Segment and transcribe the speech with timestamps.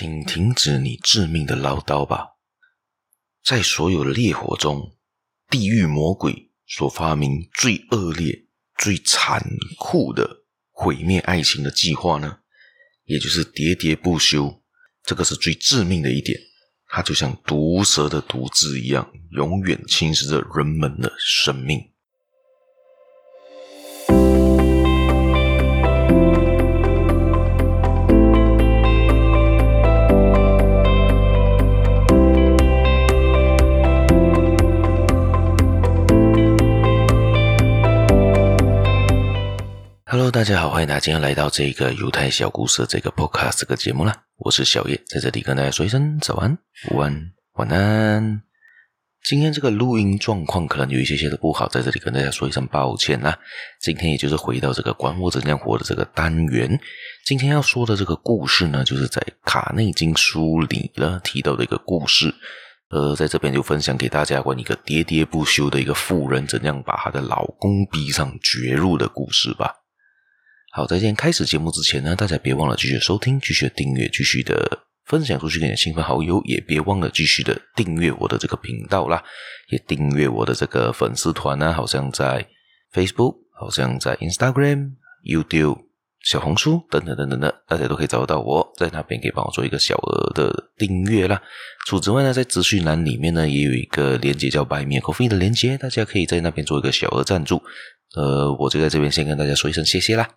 [0.00, 2.36] 请停止你致命的唠叨吧！
[3.42, 4.96] 在所有烈火中，
[5.50, 9.42] 地狱魔鬼所发明最恶劣、最残
[9.76, 12.38] 酷的毁灭爱情的计划呢，
[13.06, 14.62] 也就是喋喋不休。
[15.02, 16.38] 这个是最致命的一点，
[16.86, 21.90] 它就像毒蛇的毒汁一样，永远侵蚀着人们的生命。
[40.38, 44.22] 大家好，欢迎大家今天来到这个犹太小故事这个 Podcast 这个节目啦。
[44.36, 46.56] 我是小叶，在这里跟大家说一声早安、
[46.92, 48.40] 午安、晚安。
[49.24, 53.36] 今天这个录音状况可能有一些些的不好，在这里跟大家说一声抱歉啦。
[53.80, 56.78] 今天也就是回到这个管我怎样活的这个单元。
[57.26, 62.32] 今天要说的这个故事呢，就是在卡内金书里呢提到的一个故事。
[62.90, 69.74] 呃，在这边就分享给大家关于一个喋喋不休的一个妇人怎样把她的老公逼上绝路的故事吧。
[70.70, 79.24] 好，在今天开始节目之前呢，大家别忘了继续收听、继续订阅、继续的分享出去给你的亲朋好友，也别忘了继续的订阅我的这个频道啦，
[79.70, 82.46] 也订阅我的这个粉丝团呢，好像在
[82.92, 84.92] Facebook，好像在 Instagram、
[85.24, 85.78] YouTube、
[86.22, 91.40] 小红书等等等等的，大家都可以找得到我，在那边可以帮我做一个小额的订阅啦。
[91.86, 97.62] 除此之外呢，在资讯栏里面呢，也有一个连接叫 Buy Me a Coffee 的连接，大家可以在那边做一个小额赞助。
[98.14, 100.28] 呃，我就在这边先跟大家说一声谢谢啦。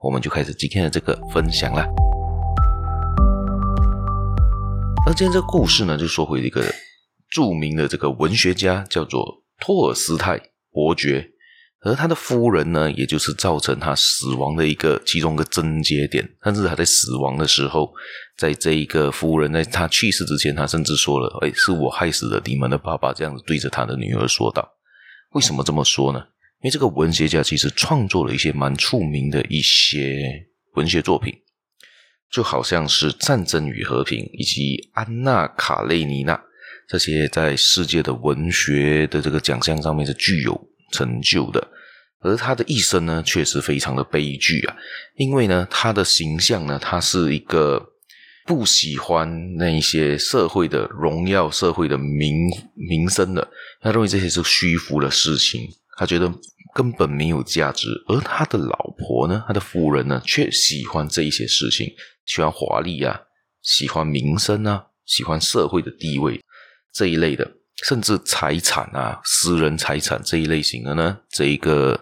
[0.00, 1.84] 我们就开始今天的这个分享啦。
[5.04, 6.64] 而今天这个故事呢，就说回一个
[7.28, 11.28] 著名的这个文学家，叫做托尔斯泰伯爵，
[11.80, 16.28] 而他的夫人呢，也就是造成他死亡的一个其中一个症结点。
[16.42, 17.92] 但是他在死亡的时候，
[18.36, 24.76] 在这一个夫人在他去世之前，他甚至说了：“哎，是我害死了你们的爸爸。”这样子对着他的女儿说道。
[25.32, 26.22] 为什么这么说呢？
[26.60, 30.22] 因为这个文学家其实创作了一些蛮出名的一些
[30.74, 31.32] 文学作品，
[32.32, 36.34] 就好像是《战争与和平》以及《安娜·卡列尼娜》
[36.88, 40.60] 这些在世界的文学的这个奖项上面是具有
[40.92, 41.64] 成就的。
[42.20, 44.76] 而他的一生呢，确实非常的悲剧啊！
[45.14, 47.92] 因为呢，他的形象呢，他是一个
[48.44, 53.48] 不喜欢那一些社会的荣耀、社会的名名声的，
[53.80, 55.68] 他认为这些是虚浮的事情。
[55.98, 56.32] 他觉得
[56.74, 61.92] 根本没有价值，而他的老婆呢，他的夫人呢，却喜欢这一些事情，
[62.24, 63.20] 喜欢华丽啊，
[63.62, 66.40] 喜欢名声啊，喜欢社会的地位
[66.94, 67.50] 这一类的，
[67.84, 72.00] 甚至财产啊，私人财产这一类型的呢，这一个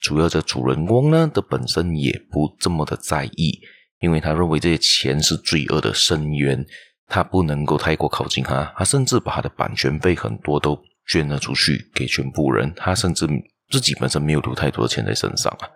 [0.00, 3.60] 主要的主人公呢的本身也不这么的在意，
[4.00, 6.64] 因为他认为这些钱是罪恶的深渊，
[7.06, 10.82] 他不能够太过靠近他，他甚至把他的版权费很多都。
[11.08, 13.26] 捐了出去给全部人，他甚至
[13.70, 15.68] 自己本身没有留太多的钱在身上啊，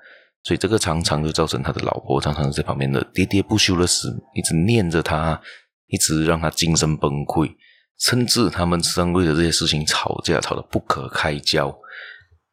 [0.44, 5.40] 所以这个常常就造成他的老婆常常在旁边的喋喋不休的死，一直念着他，
[5.86, 7.52] 一直让他精神崩溃，
[7.98, 11.76] 甚至他们常为了这些事情吵架，吵得不可开交。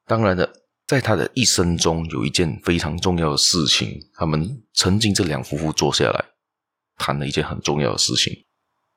[0.05, 0.49] 当然的，
[0.85, 6.25] 在他的一生中有一件非常重要的事情，他们曾经这两夫妇坐下来
[6.97, 8.33] 谈了一件很重要的事情。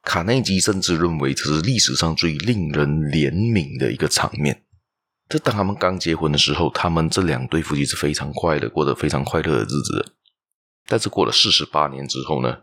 [0.03, 4.65] 卡内基甚至认为这是历史上最令人怜悯的一个场面。
[5.29, 10.15] 这当他们刚结婚的时候，他们这两对夫妻是非常快乐，过得非常快乐的日子。
[10.87, 12.63] 但是过了四十八年之后呢，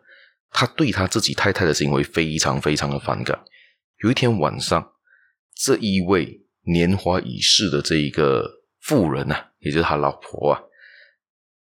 [0.50, 3.40] 他对他自己太太的行为非常非常的反感。
[4.03, 4.92] 有一天晚上，
[5.56, 8.50] 这一位年华已逝的这一个
[8.81, 10.59] 妇人啊，也就是他老婆啊，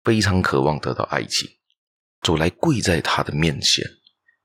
[0.03, 1.48] 非常渴望得到爱情，
[2.22, 3.84] 走来跪在他的面前，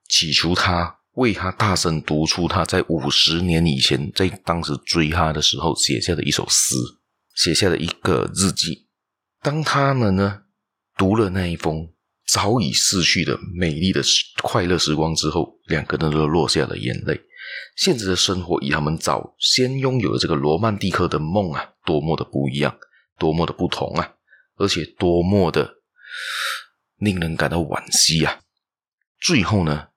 [0.08, 1.00] 祈求他。
[1.14, 6.76] 为他大声读出他在五十年以前，在当时追他的时候写下的一首诗，
[7.36, 8.88] 写下的一个日记。
[9.42, 10.44] 当他们呢
[10.98, 11.92] 读了那一封
[12.28, 14.02] 早已逝去的美丽的
[14.42, 17.20] 快乐时光之后，两个人都落下了眼泪。
[17.76, 22.78] 现实的生活与他们早先拥有的这个罗曼蒂克的梦啊，多么的不一样，
[23.18, 24.14] 多么的不同啊，
[24.58, 25.74] 而且多么的
[26.98, 28.40] 令人感到惋惜啊！
[29.20, 29.88] 最后呢，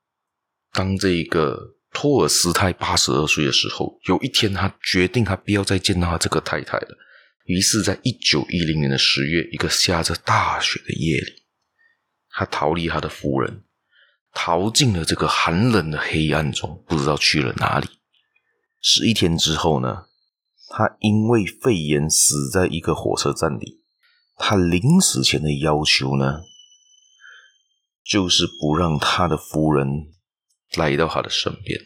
[0.74, 6.88] 当这一个托尔斯泰八十二岁的时候，有一天他决定他不要再见到他这个太太了。
[7.44, 11.44] 于是，在一九一零年的十月，一个下着大雪的夜里，
[12.30, 13.64] 他逃离他的夫人，
[14.32, 17.86] 逃进了这个寒冷的黑暗中，不知道去了哪里。
[18.82, 20.06] 十一天之后呢，
[20.70, 23.82] 他因为肺炎死在一个火车站里。
[24.36, 26.40] 他临死前的要求呢，
[28.04, 30.13] 就是不让他的夫人。
[30.76, 31.80] 来到他的身边。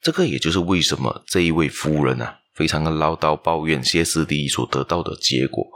[0.00, 5.66] 这个也就是为什么这一位夫人啊，非常的唠叨抱怨歇斯底里所得到的结果。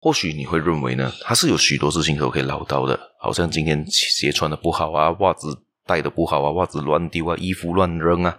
[0.00, 5.48] 或许你会认为呢，他是有许多事情都可以唠叨的，好像今天鞋穿的不好啊，袜子
[5.84, 8.38] 带的不好啊，袜子乱丢啊，衣服乱扔啊，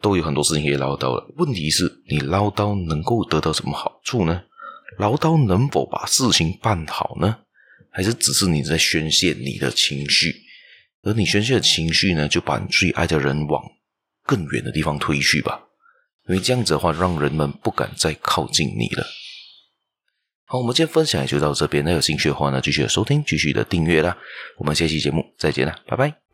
[0.00, 1.34] 都有很多事情可以唠叨的。
[1.36, 4.42] 问题是，你唠叨能够得到什么好处呢？
[4.98, 7.38] 唠叨能否把事情办好呢？
[7.90, 10.45] 还是只是你在宣泄你的情绪？
[11.06, 13.62] 而你宣泄的情绪呢，就把你最爱的人往
[14.24, 15.60] 更远的地方推去吧，
[16.28, 19.06] 因为这样子的话，让人们不敢再靠近你了。
[20.46, 21.84] 好，我们今天分享也就到这边。
[21.84, 24.16] 那有兴趣的话呢，继续的收听，继续的订阅啦。
[24.58, 26.25] 我们下期节目再见啦，拜拜。